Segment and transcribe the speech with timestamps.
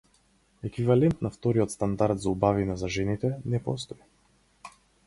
[0.69, 4.01] Еквивалент на вториот стандард за убавина за жените не постои.